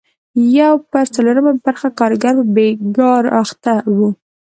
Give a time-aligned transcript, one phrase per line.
[0.59, 4.09] یو پر څلورمه برخه کارګر په بېګار اخته وو.